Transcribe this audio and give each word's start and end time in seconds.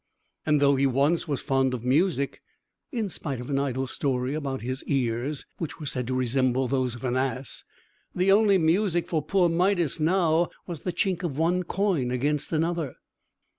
And 0.47 0.59
though 0.59 0.77
he 0.77 0.87
once 0.87 1.27
was 1.27 1.41
fond 1.43 1.75
of 1.75 1.83
music 1.85 2.41
(in 2.91 3.07
spite 3.07 3.39
of 3.39 3.51
an 3.51 3.59
idle 3.59 3.85
story 3.85 4.33
about 4.33 4.61
his 4.63 4.83
ears, 4.85 5.45
which 5.59 5.79
were 5.79 5.85
said 5.85 6.07
to 6.07 6.15
resemble 6.15 6.67
those 6.67 6.95
of 6.95 7.03
an 7.05 7.15
ass), 7.15 7.63
the 8.15 8.31
only 8.31 8.57
music 8.57 9.07
for 9.07 9.21
poor 9.21 9.47
Midas, 9.47 9.99
now, 9.99 10.49
was 10.65 10.81
the 10.81 10.91
chink 10.91 11.21
of 11.21 11.37
one 11.37 11.61
coin 11.61 12.09
against 12.09 12.51
another. 12.51 12.95